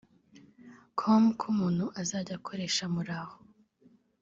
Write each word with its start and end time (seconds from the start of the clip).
com 0.99 1.23
ko 1.39 1.43
umuntu 1.53 1.83
uzajya 2.01 2.33
akoresha 2.39 2.83
Muraho 2.93 3.35